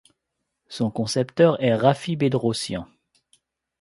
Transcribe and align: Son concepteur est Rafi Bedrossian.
Son 0.67 0.89
concepteur 0.89 1.63
est 1.63 1.75
Rafi 1.75 2.15
Bedrossian. 2.15 2.87